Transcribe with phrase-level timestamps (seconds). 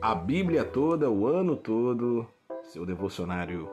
[0.00, 2.26] a Bíblia toda, o ano todo,
[2.72, 3.68] seu devocionário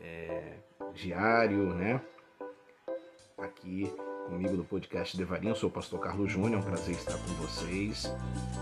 [0.00, 0.54] é,
[0.94, 2.00] diário, né?
[3.38, 3.92] Aqui
[4.26, 8.12] comigo no podcast Devarim, sou o pastor Carlos Júnior, é um prazer estar com vocês.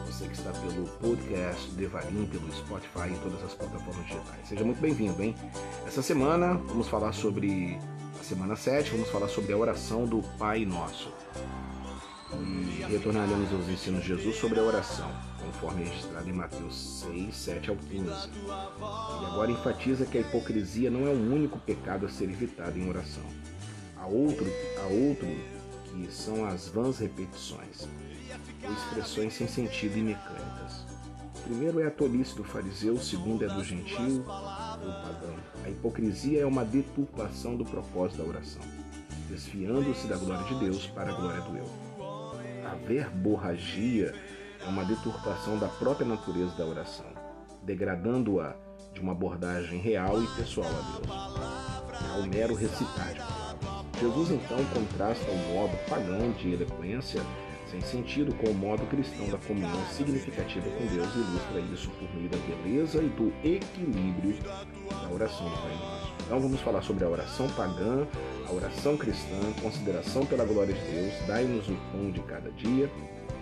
[0.06, 4.48] Você que está pelo podcast Devarim, pelo Spotify e todas as plataformas digitais.
[4.48, 5.34] Seja muito bem-vindo, hein?
[5.86, 7.78] Essa semana vamos falar sobre
[8.18, 11.10] a semana 7, vamos falar sobre a oração do Pai Nosso.
[12.88, 15.10] Retornaremos aos ensinos de Jesus sobre a oração,
[15.40, 18.04] conforme registrado em Mateus 6, 7 ao 15.
[18.06, 22.88] E agora enfatiza que a hipocrisia não é o único pecado a ser evitado em
[22.88, 23.22] oração.
[23.96, 24.46] Há outro,
[24.82, 25.28] há outro
[25.84, 27.88] que são as vãs repetições,
[28.64, 30.86] ou expressões sem sentido e mecânicas.
[31.36, 35.36] O primeiro é a tolice do fariseu, o segundo é do gentil ou pagão.
[35.64, 38.62] A hipocrisia é uma deturpação do propósito da oração,
[39.28, 41.89] desfiando-se da glória de Deus para a glória do eu.
[42.70, 44.14] A verborragia
[44.64, 47.06] é uma deturpação da própria natureza da oração,
[47.64, 48.54] degradando-a
[48.94, 53.98] de uma abordagem real e pessoal a Deus, ao mero recitar de.
[53.98, 57.20] Jesus então contrasta o modo pagão de eloquência
[57.68, 62.14] sem sentido com o modo cristão da comunhão significativa com Deus e ilustra isso por
[62.14, 66.09] meio da beleza e do equilíbrio da oração do Pai Nosso.
[66.30, 68.06] Então vamos falar sobre a oração pagã,
[68.48, 72.88] a oração cristã, consideração pela glória de Deus, dai-nos o pão de cada dia,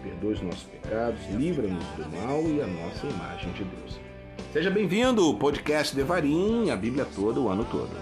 [0.03, 4.01] perdoe os nossos pecados, livra-nos do mal e a nossa imagem de Deus.
[4.55, 7.95] Seja bem-vindo ao podcast Devarim, a Bíblia toda, o ano todo.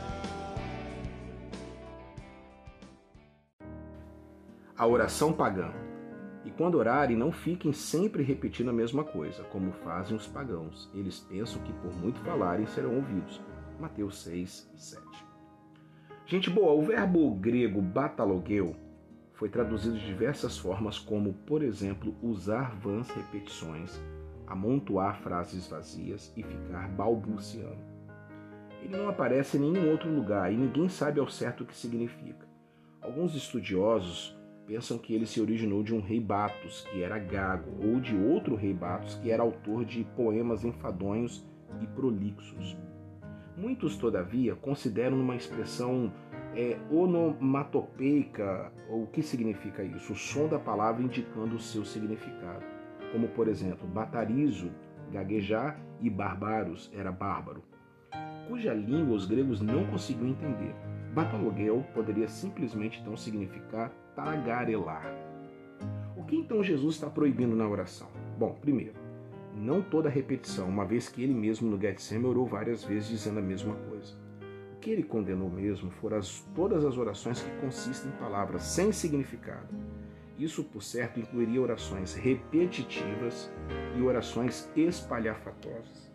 [4.79, 5.73] A oração pagã.
[6.45, 10.89] E quando orarem, não fiquem sempre repetindo a mesma coisa, como fazem os pagãos.
[10.95, 13.41] Eles pensam que por muito falarem serão ouvidos.
[13.79, 15.03] Mateus 6, 7.
[16.27, 18.75] Gente boa, o verbo grego batalogeu
[19.35, 24.01] foi traduzido de diversas formas, como, por exemplo, usar vãs repetições,
[24.47, 27.97] amontoar frases vazias e ficar balbuciando.
[28.83, 32.49] Ele não aparece em nenhum outro lugar e ninguém sabe ao certo o que significa.
[33.03, 34.35] Alguns estudiosos
[34.67, 38.57] pensam que ele se originou de um rei Batos, que era gago, ou de outro
[38.57, 41.47] rei Batos, que era autor de poemas enfadonhos
[41.83, 42.77] e prolixos.
[43.57, 46.13] Muitos, todavia, consideram uma expressão
[46.55, 50.13] é, onomatopeica, ou o que significa isso?
[50.13, 52.65] O som da palavra indicando o seu significado.
[53.13, 54.71] Como, por exemplo, batarizo,
[55.11, 57.63] gaguejar, e barbaros, era bárbaro,
[58.49, 60.75] cuja língua os gregos não conseguiam entender.
[61.15, 65.07] Bataloguel poderia simplesmente então significar tagarelar.
[66.17, 68.09] O que então Jesus está proibindo na oração?
[68.39, 68.95] Bom, primeiro,
[69.57, 73.43] não toda repetição, uma vez que ele mesmo no Getsemane orou várias vezes dizendo a
[73.43, 74.15] mesma coisa.
[74.75, 78.93] O que ele condenou mesmo foram as, todas as orações que consistem em palavras sem
[78.93, 79.69] significado.
[80.39, 83.51] Isso, por certo, incluiria orações repetitivas
[83.97, 86.13] e orações espalhafatosas.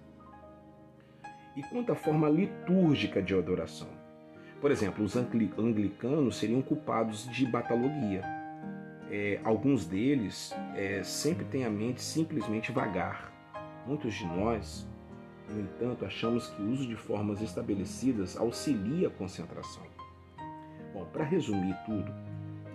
[1.56, 3.90] E quanto à forma litúrgica de adoração?
[4.62, 8.22] Por exemplo, os anglicanos seriam culpados de batalogia.
[9.10, 13.31] É, alguns deles é, sempre têm a mente simplesmente vagar.
[13.86, 14.88] Muitos de nós,
[15.50, 19.84] no entanto, achamos que o uso de formas estabelecidas auxilia a concentração.
[20.94, 22.12] Bom, para resumir tudo,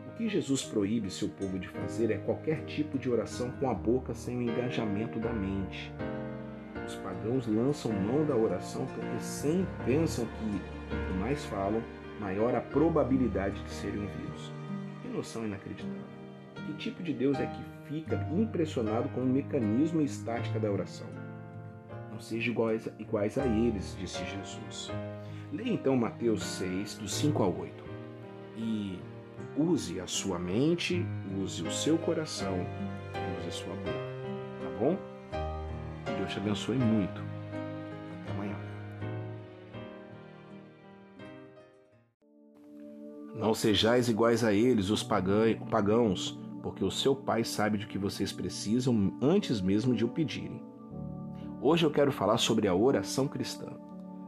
[0.08, 3.74] o que Jesus proíbe seu povo de fazer é qualquer tipo de oração com a
[3.74, 5.92] boca sem o engajamento da mente.
[6.86, 11.82] Os pagãos lançam mão da oração porque sempre pensam que, quanto mais falam,
[12.20, 14.52] maior a probabilidade de serem ouvidos.
[15.02, 16.02] Que noção inacreditável.
[16.66, 21.06] Que tipo de Deus é que fica impressionado com o mecanismo e estática da oração.
[22.10, 24.90] Não sejam iguais, iguais a eles, disse Jesus.
[25.52, 27.84] Leia então Mateus 6, do 5 ao 8.
[28.56, 28.98] E
[29.56, 31.04] use a sua mente,
[31.40, 32.66] use o seu coração,
[33.38, 34.06] use a sua boca.
[34.62, 34.98] Tá bom?
[36.18, 37.20] Deus te abençoe muito.
[38.22, 38.56] Até amanhã.
[43.34, 48.32] Não sejais iguais a eles, os pagãos porque o seu Pai sabe de que vocês
[48.32, 50.60] precisam antes mesmo de o pedirem.
[51.62, 53.68] Hoje eu quero falar sobre a oração cristã.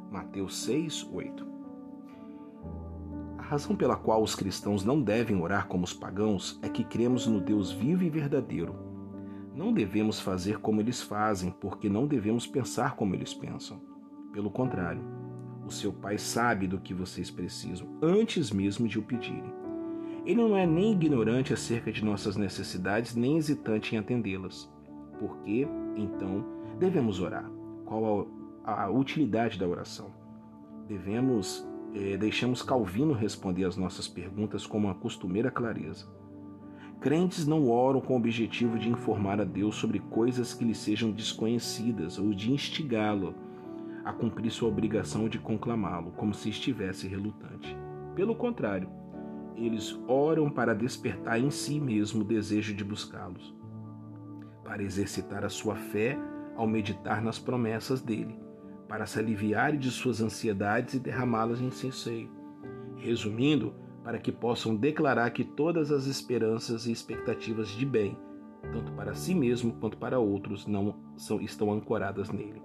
[0.09, 1.45] Mateus 6, 8.
[3.39, 7.27] A razão pela qual os cristãos não devem orar como os pagãos é que cremos
[7.27, 8.73] no Deus vivo e verdadeiro.
[9.53, 13.81] Não devemos fazer como eles fazem, porque não devemos pensar como eles pensam.
[14.33, 15.03] Pelo contrário,
[15.67, 19.58] o seu Pai sabe do que vocês precisam antes mesmo de o pedirem.
[20.29, 24.71] Ele não é nem ignorante acerca de nossas necessidades, nem hesitante em atendê-las.
[25.19, 25.67] Por que,
[25.97, 26.45] então,
[26.79, 27.51] devemos orar?
[27.87, 28.29] Qual
[28.63, 30.11] a, a utilidade da oração?
[30.87, 36.07] Devemos, eh, deixamos Calvino responder às nossas perguntas com uma costumeira clareza.
[37.01, 41.11] Crentes não oram com o objetivo de informar a Deus sobre coisas que lhe sejam
[41.11, 43.35] desconhecidas ou de instigá-lo
[44.05, 47.75] a cumprir sua obrigação de conclamá-lo, como se estivesse relutante.
[48.15, 48.91] Pelo contrário,
[49.59, 53.55] eles oram para despertar em si mesmo o desejo de buscá-los,
[54.65, 56.19] para exercitar a sua fé
[56.57, 58.39] ao meditar nas promessas dele,
[58.89, 62.31] para se aliviarem de suas ansiedades e derramá-las em seu seio.
[62.97, 68.17] Resumindo, para que possam declarar que todas as esperanças e expectativas de bem,
[68.73, 72.63] tanto para si mesmo quanto para outros, não são, estão ancoradas nele.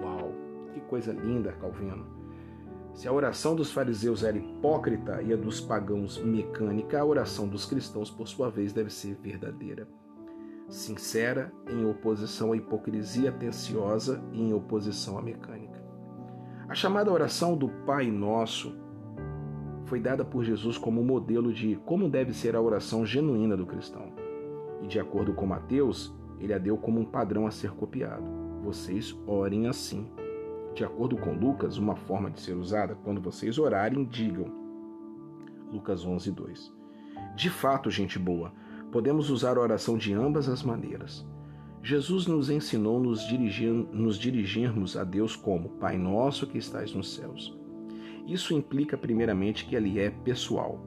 [0.00, 0.32] Uau,
[0.72, 2.21] que coisa linda, Calvino!
[2.94, 7.64] Se a oração dos fariseus era hipócrita e a dos pagãos mecânica, a oração dos
[7.64, 9.88] cristãos, por sua vez, deve ser verdadeira.
[10.68, 15.82] Sincera, em oposição à hipocrisia atenciosa e em oposição à mecânica.
[16.68, 18.74] A chamada oração do Pai Nosso
[19.86, 24.12] foi dada por Jesus como modelo de como deve ser a oração genuína do cristão.
[24.80, 28.24] E de acordo com Mateus, ele a deu como um padrão a ser copiado.
[28.62, 30.10] Vocês orem assim.
[30.74, 34.46] De acordo com Lucas, uma forma de ser usada, quando vocês orarem, digam.
[35.70, 36.72] Lucas 11, 2.
[37.36, 38.52] De fato, gente boa,
[38.90, 41.26] podemos usar a oração de ambas as maneiras.
[41.82, 47.14] Jesus nos ensinou nos, dirigir, nos dirigirmos a Deus como Pai Nosso que estais nos
[47.14, 47.58] céus.
[48.26, 50.80] Isso implica, primeiramente, que ele é pessoal.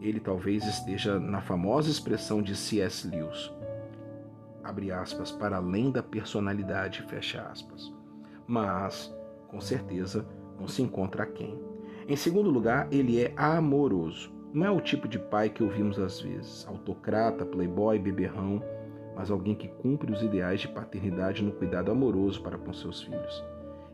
[0.00, 3.08] Ele talvez esteja na famosa expressão de C.S.
[3.08, 3.50] Lewis,
[4.62, 7.95] abre aspas, para além da personalidade, fecha aspas.
[8.46, 9.14] Mas,
[9.48, 10.26] com certeza,
[10.58, 11.58] não se encontra aquém.
[12.08, 14.32] Em segundo lugar, ele é amoroso.
[14.52, 18.62] Não é o tipo de pai que ouvimos às vezes, autocrata, playboy, beberrão,
[19.14, 23.44] mas alguém que cumpre os ideais de paternidade no cuidado amoroso para com seus filhos.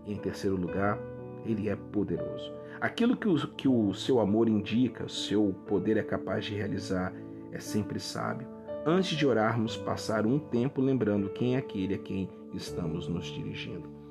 [0.04, 0.98] E em terceiro lugar,
[1.44, 2.52] ele é poderoso.
[2.80, 7.12] Aquilo que o, que o seu amor indica, seu poder é capaz de realizar,
[7.52, 8.46] é sempre sábio.
[8.84, 14.01] Antes de orarmos, passar um tempo lembrando quem é aquele a quem estamos nos dirigindo.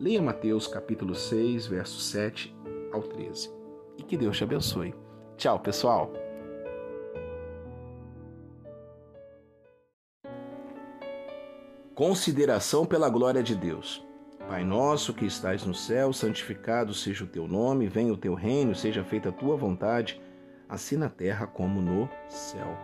[0.00, 2.56] Leia Mateus capítulo 6, versos 7
[2.90, 3.52] ao 13.
[3.98, 4.94] E que Deus te abençoe.
[5.36, 6.10] Tchau, pessoal!
[11.94, 14.02] Consideração pela glória de Deus.
[14.48, 18.74] Pai nosso que estais no céu, santificado seja o teu nome, venha o teu reino,
[18.74, 20.18] seja feita a tua vontade,
[20.66, 22.74] assim na terra como no céu.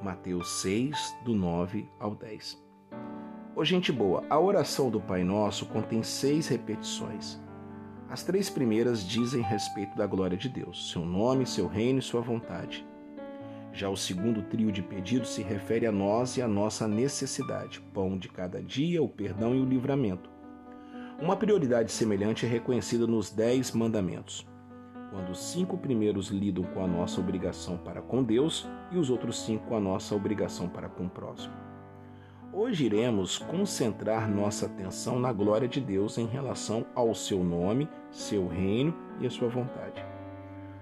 [0.00, 2.64] Mateus 6, do 9 ao 10.
[3.56, 7.40] Ô gente boa, a oração do Pai Nosso contém seis repetições.
[8.06, 12.20] As três primeiras dizem respeito da glória de Deus, seu nome, seu reino e sua
[12.20, 12.86] vontade.
[13.72, 18.18] Já o segundo trio de pedidos se refere a nós e a nossa necessidade, pão
[18.18, 20.28] de cada dia, o perdão e o livramento.
[21.18, 24.46] Uma prioridade semelhante é reconhecida nos Dez Mandamentos,
[25.10, 29.40] quando os cinco primeiros lidam com a nossa obrigação para com Deus e os outros
[29.46, 31.54] cinco com a nossa obrigação para com o próximo.
[32.58, 38.48] Hoje iremos concentrar nossa atenção na glória de Deus em relação ao seu nome, seu
[38.48, 40.02] reino e a sua vontade.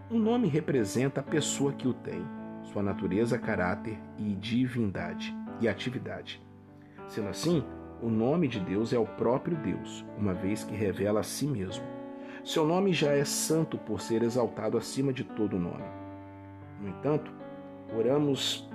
[0.09, 2.25] O nome representa a pessoa que o tem,
[2.63, 6.41] sua natureza, caráter e divindade e atividade.
[7.09, 7.65] Sendo assim,
[8.01, 11.85] o nome de Deus é o próprio Deus, uma vez que revela a si mesmo.
[12.45, 15.83] Seu nome já é santo por ser exaltado acima de todo nome.
[16.81, 17.33] No entanto,
[17.99, 18.71] oramos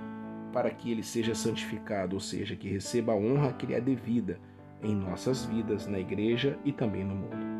[0.52, 4.38] para que ele seja santificado, ou seja, que receba a honra que lhe é devida
[4.82, 7.50] em nossas vidas, na igreja e também no mundo.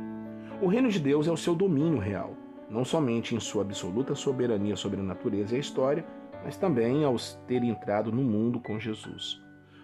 [0.63, 2.37] O reino de Deus é o seu domínio real,
[2.69, 6.05] não somente em sua absoluta soberania sobre a natureza e a história,
[6.45, 7.17] mas também ao
[7.47, 9.41] ter entrado no mundo com Jesus.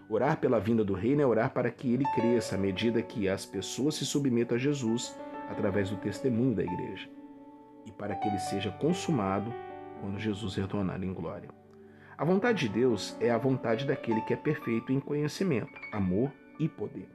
[0.09, 3.45] Orar pela vinda do reino é orar para que ele cresça à medida que as
[3.45, 5.19] pessoas se submetam a Jesus
[5.51, 7.09] através do testemunho da igreja
[7.85, 9.53] e para que ele seja consumado
[10.01, 11.66] quando Jesus retornar em glória.
[12.19, 16.69] A vontade de Deus é a vontade daquele que é perfeito em conhecimento, amor e
[16.69, 17.09] poder.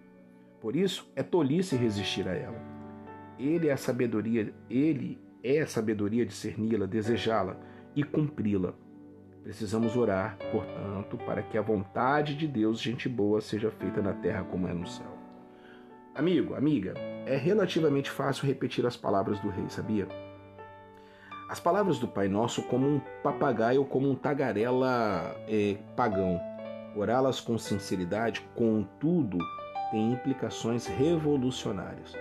[0.60, 2.62] Por isso, é tolice resistir a ela.
[3.40, 7.58] Ele é a sabedoria, ele é a sabedoria discerni-la, desejá-la
[7.96, 8.76] e cumpri-la
[9.44, 14.44] Precisamos orar, portanto, para que a vontade de Deus, gente boa, seja feita na terra
[14.44, 15.18] como é no céu.
[16.14, 16.94] Amigo, amiga,
[17.26, 20.08] é relativamente fácil repetir as palavras do rei, sabia?
[21.52, 26.40] As palavras do Pai Nosso como um papagaio ou como um tagarela é, pagão.
[26.96, 29.38] Orá-las com sinceridade, contudo,
[29.92, 32.14] tem implicações revolucionárias.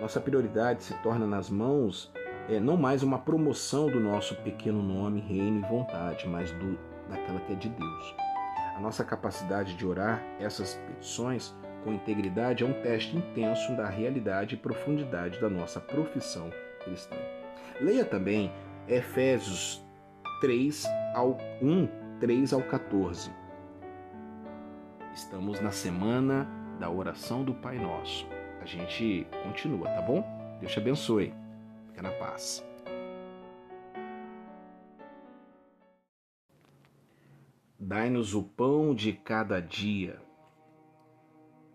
[0.00, 2.12] Nossa prioridade se torna nas mãos
[2.48, 6.78] é não mais uma promoção do nosso pequeno nome, reino e vontade, mas do,
[7.10, 8.14] daquela que é de Deus.
[8.76, 14.54] A nossa capacidade de orar essas petições com integridade é um teste intenso da realidade
[14.54, 16.48] e profundidade da nossa profissão
[16.84, 17.16] cristã.
[17.80, 18.52] Leia também
[18.88, 19.84] Efésios
[20.40, 23.30] 3 ao 1, 3 ao 14.
[25.12, 26.48] Estamos na semana
[26.80, 28.26] da oração do Pai Nosso.
[28.62, 30.24] A gente continua, tá bom?
[30.58, 31.34] Deus te abençoe.
[31.88, 32.66] Fica na paz.
[37.78, 40.18] Dai-nos o pão de cada dia.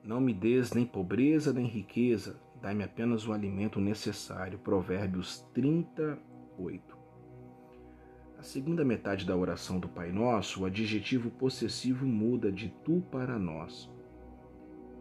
[0.04, 4.58] Não me des nem pobreza nem riqueza, dai-me apenas o alimento necessário.
[4.58, 6.93] Provérbios 38.
[8.44, 13.40] Na segunda metade da oração do Pai Nosso, o adjetivo possessivo muda de tu para
[13.40, 13.90] nós.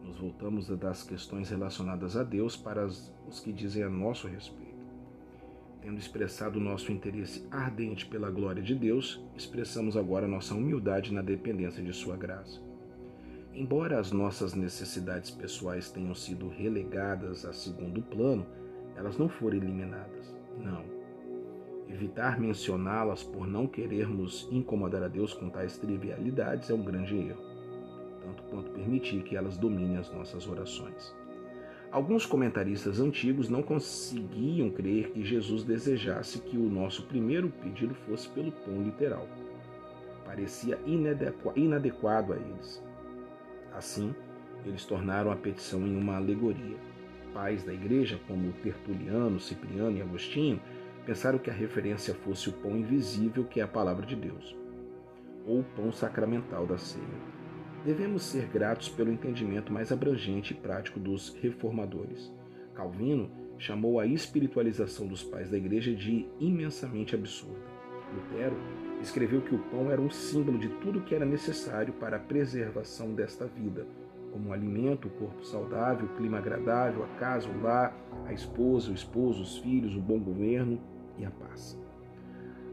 [0.04, 4.86] Nos voltamos das questões relacionadas a Deus para os que dizem a nosso respeito.
[5.80, 11.82] Tendo expressado nosso interesse ardente pela glória de Deus, expressamos agora nossa humildade na dependência
[11.82, 12.62] de Sua graça.
[13.52, 18.46] Embora as nossas necessidades pessoais tenham sido relegadas a segundo plano,
[18.94, 20.32] elas não foram eliminadas.
[20.56, 21.01] Não.
[21.92, 27.42] Evitar mencioná-las por não querermos incomodar a Deus com tais trivialidades é um grande erro,
[28.22, 31.14] tanto quanto permitir que elas dominem as nossas orações.
[31.90, 38.26] Alguns comentaristas antigos não conseguiam crer que Jesus desejasse que o nosso primeiro pedido fosse
[38.30, 39.28] pelo pão literal.
[40.24, 40.78] Parecia
[41.54, 42.82] inadequado a eles.
[43.74, 44.14] Assim,
[44.64, 46.78] eles tornaram a petição em uma alegoria.
[47.34, 50.58] Pais da igreja, como Tertuliano, Cipriano e Agostinho,
[51.04, 54.56] pensaram que a referência fosse o pão invisível que é a palavra de Deus,
[55.46, 57.32] ou o pão sacramental da ceia
[57.84, 62.32] devemos ser gratos pelo entendimento mais abrangente e prático dos reformadores.
[62.74, 67.60] Calvino chamou a espiritualização dos pais da igreja de imensamente absurda.
[68.14, 68.56] Lutero
[69.00, 73.14] escreveu que o pão era um símbolo de tudo que era necessário para a preservação
[73.14, 73.86] desta vida,
[74.32, 77.94] como alimento, o corpo saudável, o clima agradável, a casa, o lar,
[78.26, 80.80] a esposa, o esposo, os filhos, o bom governo
[81.18, 81.78] e a paz.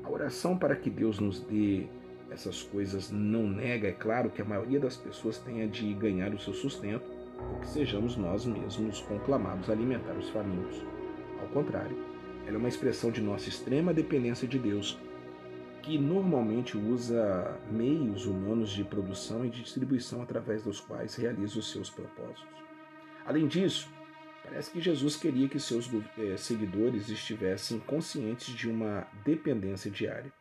[0.04, 1.88] A oração para que Deus nos dê
[2.32, 6.40] essas coisas não nega, é claro, que a maioria das pessoas tenha de ganhar o
[6.40, 7.10] seu sustento
[7.52, 10.84] ou que sejamos nós mesmos conclamados a alimentar os famintos.
[11.42, 11.98] Ao contrário,
[12.46, 15.00] ela é uma expressão de nossa extrema dependência de Deus,
[15.82, 21.72] que normalmente usa meios humanos de produção e de distribuição através dos quais realiza os
[21.72, 22.46] seus propósitos.
[23.26, 23.90] Além disso,
[24.44, 30.32] parece que Jesus queria que seus eh, seguidores estivessem conscientes de uma dependência diária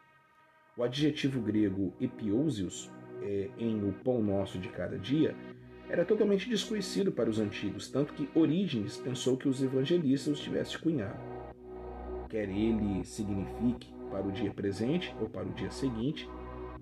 [0.79, 2.89] o adjetivo grego epiousios,
[3.21, 5.35] é, em o pão nosso de cada dia,
[5.89, 10.79] era totalmente desconhecido para os antigos, tanto que Orígenes pensou que os evangelistas os tivessem
[10.79, 11.19] cunhado.
[12.29, 16.29] Quer ele signifique para o dia presente ou para o dia seguinte,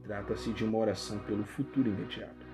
[0.02, 2.46] trata-se de uma oração pelo futuro imediato.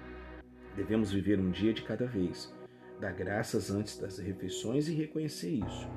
[0.75, 2.55] Devemos viver um dia de cada vez,
[2.99, 5.89] dar graças antes das refeições e reconhecer isso.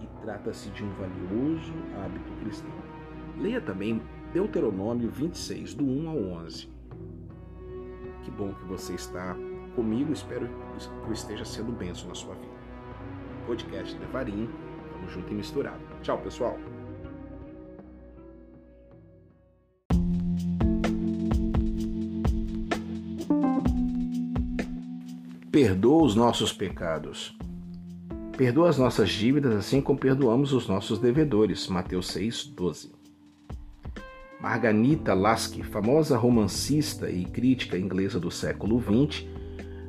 [0.00, 2.72] E trata-se de um valioso hábito cristão.
[3.38, 4.00] Leia também
[4.32, 6.68] Deuteronômio 26, do 1 ao 11.
[8.22, 9.36] Que bom que você está
[9.74, 12.54] comigo, espero que eu esteja sendo benção na sua vida.
[13.46, 14.48] Podcast Devarim,
[14.92, 15.82] tamo junto e misturado.
[16.02, 16.56] Tchau, pessoal!
[25.54, 27.32] Perdoa os nossos pecados.
[28.36, 31.68] Perdoa as nossas dívidas assim como perdoamos os nossos devedores.
[31.68, 32.90] Mateus 6, 12.
[34.40, 39.28] Marganita Lasky, famosa romancista e crítica inglesa do século XX,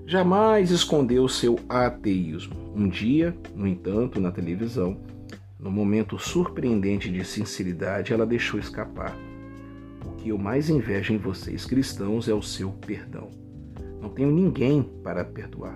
[0.06, 2.72] jamais escondeu seu ateísmo.
[2.76, 4.96] Um dia, no entanto, na televisão,
[5.60, 9.18] no momento surpreendente de sinceridade, ela deixou escapar.
[10.06, 13.45] O que eu mais invejo em vocês cristãos é o seu perdão.
[14.06, 15.76] Não tenho ninguém para perdoar,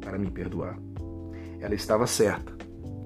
[0.00, 0.78] para me perdoar.
[1.58, 2.52] Ela estava certa.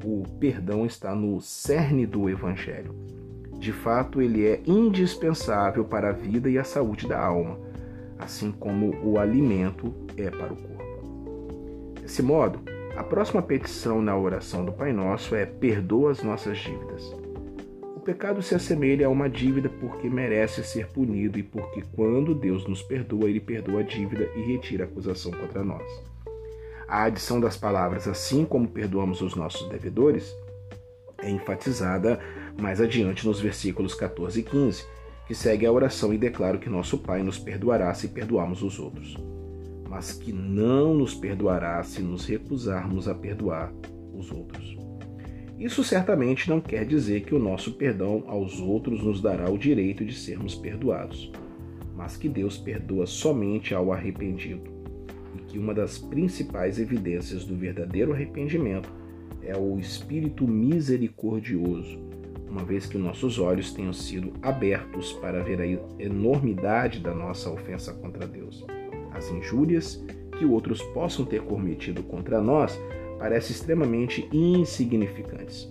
[0.05, 2.95] O perdão está no cerne do evangelho.
[3.59, 7.59] De fato, ele é indispensável para a vida e a saúde da alma,
[8.19, 10.85] assim como o alimento é para o corpo.
[12.03, 12.59] Desse modo,
[12.99, 17.17] a próxima petição na oração do Pai Nosso é: perdoa as nossas dívidas.
[18.05, 22.83] Pecado se assemelha a uma dívida porque merece ser punido e porque, quando Deus nos
[22.83, 25.83] perdoa, Ele perdoa a dívida e retira a acusação contra nós.
[26.87, 30.37] A adição das palavras assim como perdoamos os nossos devedores
[31.23, 32.21] é enfatizada
[32.61, 34.85] mais adiante nos versículos 14 e 15,
[35.27, 39.17] que segue a oração e declara que nosso Pai nos perdoará se perdoarmos os outros,
[39.89, 43.73] mas que não nos perdoará se nos recusarmos a perdoar
[44.13, 44.84] os outros.
[45.59, 50.05] Isso certamente não quer dizer que o nosso perdão aos outros nos dará o direito
[50.05, 51.31] de sermos perdoados,
[51.95, 54.69] mas que Deus perdoa somente ao arrependido,
[55.37, 58.91] e que uma das principais evidências do verdadeiro arrependimento
[59.43, 61.99] é o espírito misericordioso,
[62.49, 67.93] uma vez que nossos olhos tenham sido abertos para ver a enormidade da nossa ofensa
[67.93, 68.65] contra Deus.
[69.13, 70.05] As injúrias
[70.37, 72.79] que outros possam ter cometido contra nós
[73.19, 75.69] parecem extremamente insignificantes.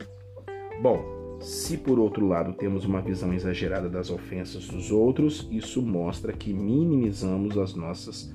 [0.82, 6.32] Bom, se por outro lado temos uma visão exagerada das ofensas dos outros, isso mostra
[6.32, 8.34] que minimizamos as nossas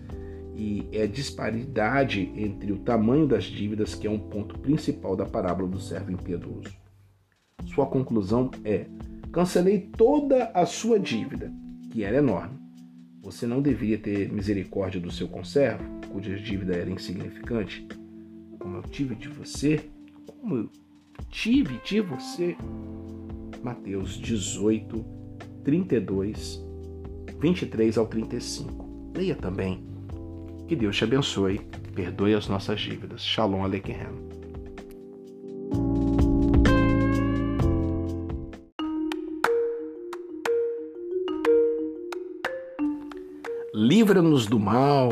[0.54, 5.68] e é disparidade entre o tamanho das dívidas que é um ponto principal da parábola
[5.68, 6.76] do servo impiedoso.
[7.64, 8.86] Sua conclusão é:
[9.32, 11.52] cancelei toda a sua dívida,
[11.90, 12.58] que era enorme.
[13.22, 17.86] Você não deveria ter misericórdia do seu conservo, cuja dívida era insignificante?
[18.68, 19.88] Como eu tive de você?
[20.26, 20.70] Como eu
[21.30, 22.54] tive de você?
[23.62, 25.06] Mateus 18,
[25.64, 26.62] 32,
[27.40, 29.12] 23 ao 35.
[29.16, 29.82] Leia também.
[30.66, 31.60] Que Deus te abençoe,
[31.94, 33.24] perdoe as nossas dívidas.
[33.24, 33.96] Shalom Aleichem.
[43.74, 45.10] Livra-nos do mal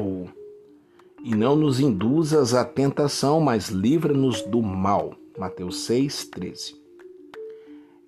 [1.27, 5.13] e não nos induzas à tentação, mas livra-nos do mal.
[5.37, 6.77] Mateus 6, 13.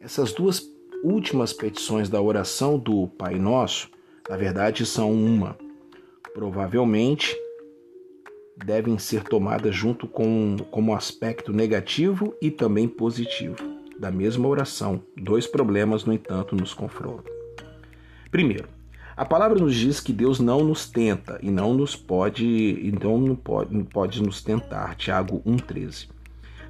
[0.01, 0.63] Essas duas
[1.03, 3.91] últimas petições da oração do Pai Nosso,
[4.31, 5.59] na verdade, são uma.
[6.33, 7.37] Provavelmente
[8.57, 13.57] devem ser tomadas junto com como aspecto negativo e também positivo
[13.99, 15.03] da mesma oração.
[15.17, 17.35] Dois problemas, no entanto, nos confrontam.
[18.31, 18.69] Primeiro,
[19.19, 23.35] a palavra nos diz que Deus não nos tenta e não nos pode, então não
[23.35, 24.95] pode, não pode nos tentar.
[24.95, 26.09] Tiago 1,13.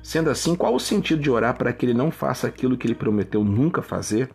[0.02, 2.94] Sendo assim, qual o sentido de orar para que ele não faça aquilo que ele
[2.94, 4.30] prometeu nunca fazer?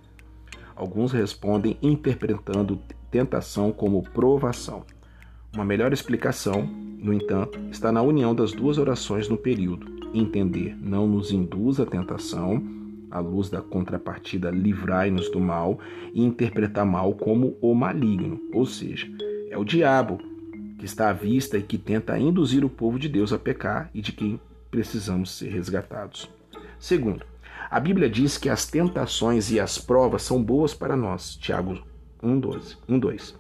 [0.76, 2.80] Alguns respondem interpretando
[3.10, 4.86] tentação como provação.
[5.52, 9.88] Uma melhor explicação, no entanto, está na união das duas orações no período.
[10.14, 12.83] Entender não nos induz à tentação
[13.14, 15.80] à luz da contrapartida livrai-nos do mal
[16.12, 19.08] e interpretar mal como o maligno, ou seja,
[19.52, 20.20] é o diabo
[20.80, 24.02] que está à vista e que tenta induzir o povo de Deus a pecar e
[24.02, 24.42] de quem
[24.72, 26.28] precisamos ser resgatados.
[26.80, 27.24] Segundo,
[27.70, 31.36] a Bíblia diz que as tentações e as provas são boas para nós.
[31.36, 31.84] Tiago
[32.22, 33.36] 1:12, 1:2.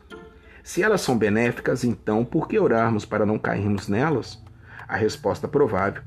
[0.63, 4.41] Se elas são benéficas, então por que orarmos para não cairmos nelas?
[4.87, 6.03] A resposta provável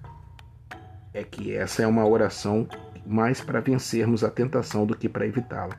[1.13, 2.69] é que essa é uma oração
[3.07, 5.79] mais para vencermos a tentação do que para evitá-la.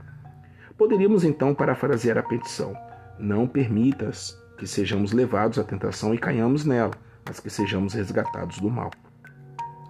[0.78, 2.74] Poderíamos então parafrasear a petição:
[3.20, 6.94] Não permitas que sejamos levados à tentação e caiamos nela,
[7.26, 8.92] mas que sejamos resgatados do mal.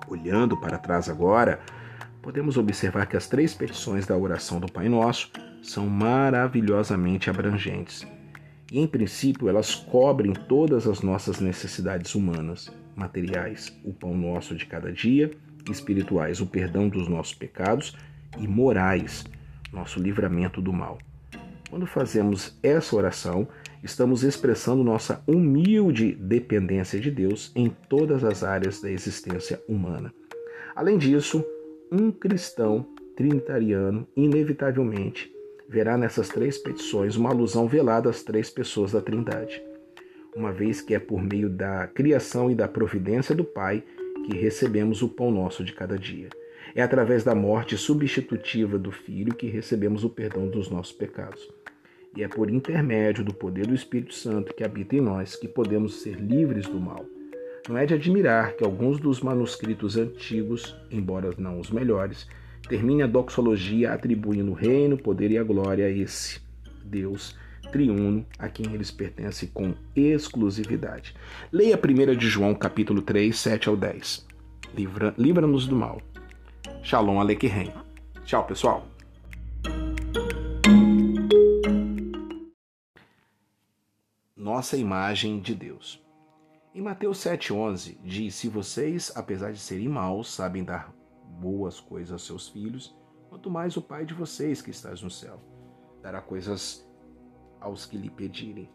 [0.08, 1.60] Olhando para trás agora,
[2.22, 8.08] podemos observar que as três petições da oração do Pai Nosso são maravilhosamente abrangentes.
[8.72, 14.66] E, em princípio, elas cobrem todas as nossas necessidades humanas, materiais, o pão nosso de
[14.66, 15.32] cada dia
[15.72, 17.96] espirituais, o perdão dos nossos pecados,
[18.38, 19.26] e morais,
[19.72, 20.98] nosso livramento do mal.
[21.70, 23.48] Quando fazemos essa oração,
[23.84, 30.14] estamos expressando nossa humilde dependência de Deus em todas as áreas da existência humana.
[30.76, 31.44] Além disso,
[31.92, 35.32] um cristão trinitariano, inevitavelmente,
[35.68, 39.62] verá nessas três petições uma alusão velada às três pessoas da Trindade,
[40.36, 43.84] uma vez que é por meio da criação e da providência do Pai
[44.28, 46.28] que recebemos o pão nosso de cada dia.
[46.76, 51.50] É através da morte substitutiva do Filho que recebemos o perdão dos nossos pecados.
[52.14, 56.02] E é por intermédio do poder do Espírito Santo que habita em nós que podemos
[56.02, 57.06] ser livres do mal.
[57.70, 62.28] Não é de admirar que alguns dos manuscritos antigos, embora não os melhores,
[62.68, 66.42] termine a doxologia atribuindo o reino, o poder e a glória a esse
[66.84, 67.34] Deus
[67.68, 71.16] triuno a quem eles pertencem com exclusividade.
[71.52, 74.26] Leia 1 de João capítulo 3, 7 ao 10.
[74.74, 76.02] Livra-nos livra do mal.
[76.82, 77.74] Shalom Aleichem.
[78.26, 78.88] Tchau, pessoal.
[84.36, 86.02] Nossa imagem de Deus.
[86.74, 90.94] Em Mateus 7,11 diz: Se vocês, apesar de serem maus, sabem dar
[91.40, 92.96] boas coisas aos seus filhos,
[93.30, 95.42] quanto mais o Pai de vocês que estás no céu
[96.02, 96.87] dará coisas
[97.60, 98.70] aos que lhe pedirem.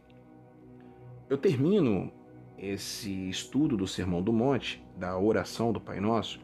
[1.29, 2.13] Eu termino
[2.59, 6.41] esse estudo do Sermão do Monte, da oração do Pai Nosso,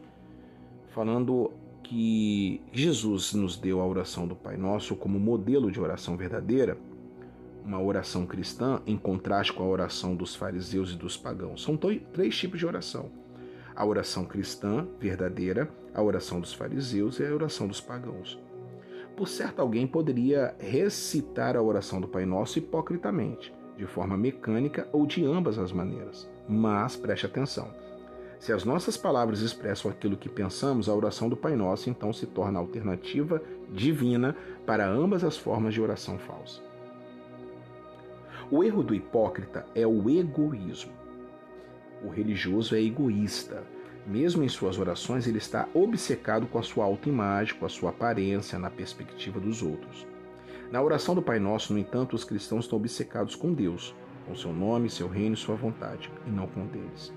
[0.89, 6.77] falando que Jesus nos deu a oração do Pai Nosso como modelo de oração verdadeira,
[7.65, 11.63] uma oração cristã em contraste com a oração dos fariseus e dos pagãos.
[11.63, 13.11] São três tipos de oração:
[13.77, 18.39] a oração cristã verdadeira, a oração dos fariseus e a oração dos pagãos.
[19.19, 25.05] Por certo, alguém poderia recitar a oração do Pai Nosso hipocritamente, de forma mecânica ou
[25.07, 26.31] de ambas as maneiras.
[26.49, 27.75] Mas preste atenção:
[28.39, 32.27] Se as nossas palavras expressam aquilo que pensamos, a oração do Pai Nosso então se
[32.27, 36.63] torna alternativa divina para ambas as formas de oração falsa.
[38.53, 40.93] O erro do hipócrita é o egoísmo.
[42.05, 43.65] O religioso é egoísta.
[44.09, 48.59] Mesmo em suas orações, ele está obcecado com a sua autoimagem, com a sua aparência,
[48.59, 50.07] na perspectiva dos outros.
[50.73, 53.95] Na oração do Pai Nosso, no entanto, os cristãos estão obcecados com Deus,
[54.27, 57.13] com seu nome, seu reino e sua vontade, e não com deles.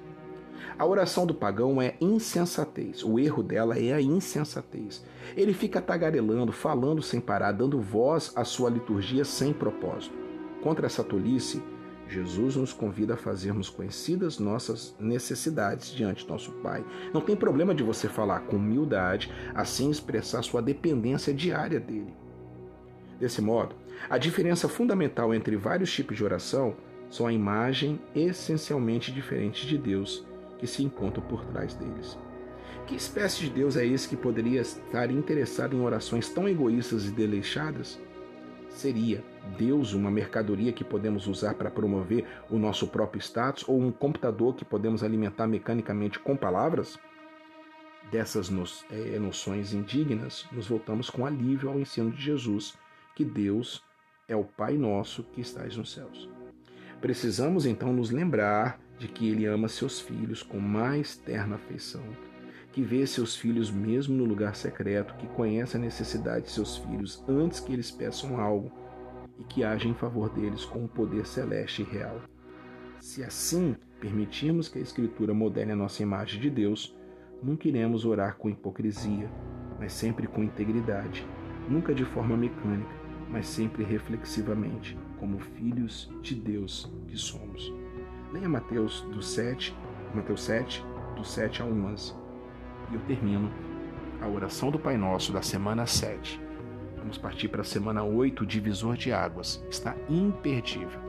[0.78, 3.06] A oração do pagão é insensatez.
[3.06, 5.02] O erro dela é a insensatez.
[5.38, 10.14] Ele fica tagarelando, falando sem parar, dando voz à sua liturgia sem propósito.
[10.62, 11.64] Contra essa tolice,
[12.12, 16.84] Jesus nos convida a fazermos conhecidas nossas necessidades diante do nosso Pai.
[17.13, 22.13] Não tem problema de você falar com humildade, assim expressar sua dependência diária dele.
[23.17, 23.76] Desse modo,
[24.10, 26.76] a diferença fundamental entre vários tipos de oração
[27.10, 30.26] são a imagem essencialmente diferente de Deus
[30.60, 32.17] que se encontram por trás deles.
[32.88, 37.12] Que espécie de Deus é esse que poderia estar interessado em orações tão egoístas e
[37.12, 37.97] desleixadas?
[38.72, 39.24] Seria
[39.58, 44.56] Deus uma mercadoria que podemos usar para promover o nosso próprio status ou um computador
[44.56, 46.98] que podemos alimentar mecanicamente com palavras?
[48.12, 48.50] Dessas
[48.90, 52.76] é, noções indignas, nos voltamos com alívio ao ensino de Jesus,
[53.16, 53.84] que Deus
[54.28, 56.30] é o Pai nosso que estás nos céus.
[57.00, 62.04] Precisamos então nos lembrar de que ele ama seus filhos com mais terna afeição,
[62.72, 67.24] que vê seus filhos mesmo no lugar secreto, que conhece a necessidade de seus filhos
[67.28, 68.72] antes que eles peçam algo
[69.38, 72.22] e que age em favor deles com um poder celeste e real.
[73.00, 76.96] Se assim permitirmos que a Escritura modele a nossa imagem de Deus,
[77.42, 79.30] nunca iremos orar com hipocrisia,
[79.80, 81.26] mas sempre com integridade,
[81.68, 82.92] nunca de forma mecânica,
[83.30, 87.74] mas sempre reflexivamente, como filhos de Deus que somos.
[88.32, 89.76] Leia Mateus do 7,
[90.14, 92.21] Mateus 7, do 7 ao 11.
[92.92, 93.52] E eu termino
[94.22, 96.42] a oração do Pai Nosso da semana 7.
[96.98, 99.64] Vamos partir para a semana 8, divisor de águas.
[99.70, 101.00] Está imperdível.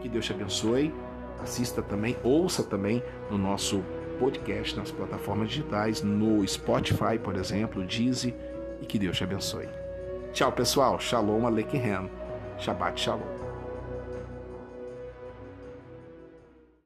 [0.00, 0.92] Que Deus te abençoe.
[1.40, 3.84] Assista também, ouça também no nosso
[4.18, 8.34] podcast, nas plataformas digitais, no Spotify, por exemplo, Deezy,
[8.80, 9.68] e que Deus te abençoe.
[10.32, 10.98] Tchau, pessoal.
[10.98, 12.10] Shalom Aleichem.
[12.58, 13.35] Shabbat Shalom.